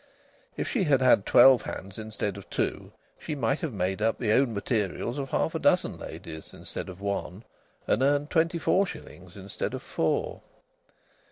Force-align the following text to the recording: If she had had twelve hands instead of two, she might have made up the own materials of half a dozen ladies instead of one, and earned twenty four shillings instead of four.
If 0.57 0.67
she 0.67 0.85
had 0.85 0.99
had 0.99 1.27
twelve 1.27 1.61
hands 1.61 1.99
instead 1.99 2.35
of 2.35 2.49
two, 2.49 2.91
she 3.19 3.35
might 3.35 3.59
have 3.59 3.71
made 3.71 4.01
up 4.01 4.17
the 4.17 4.31
own 4.31 4.51
materials 4.51 5.19
of 5.19 5.29
half 5.29 5.53
a 5.53 5.59
dozen 5.59 5.99
ladies 5.99 6.55
instead 6.55 6.89
of 6.89 7.01
one, 7.01 7.43
and 7.85 8.01
earned 8.01 8.31
twenty 8.31 8.57
four 8.57 8.87
shillings 8.87 9.37
instead 9.37 9.75
of 9.75 9.83
four. 9.83 10.41